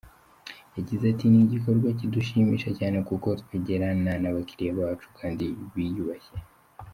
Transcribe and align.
Yagize 0.77 1.03
ati 1.07 1.25
"Ni 1.27 1.39
igikorwa 1.45 1.87
kidushimisha 1.99 2.69
cyane 2.79 2.97
kuko 3.09 3.27
twegerana 3.41 4.11
n’abakiriya 4.21 4.73
bacu 4.79 5.07
kandi 5.19 5.45
biyubashye. 5.73 6.35